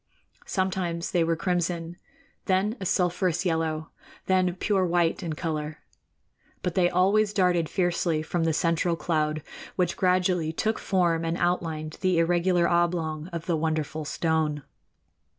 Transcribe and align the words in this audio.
Sometimes 0.47 1.11
they 1.11 1.23
were 1.23 1.35
crimson; 1.35 1.95
then 2.45 2.75
a 2.79 2.87
sulphurous 2.87 3.45
yellow; 3.45 3.91
then 4.25 4.55
pure 4.55 4.83
white 4.83 5.21
in 5.21 5.33
color. 5.33 5.77
But 6.63 6.73
they 6.73 6.89
always 6.89 7.33
darted 7.33 7.69
fiercely 7.69 8.23
from 8.23 8.43
the 8.43 8.51
central 8.53 8.95
cloud, 8.95 9.43
which 9.75 9.95
gradually 9.95 10.51
took 10.53 10.79
form 10.79 11.23
and 11.23 11.37
outlined 11.37 11.99
the 12.01 12.17
irregular 12.17 12.67
oblong 12.67 13.27
of 13.27 13.45
the 13.45 13.55
wonderful 13.55 14.03
stone. 14.03 14.63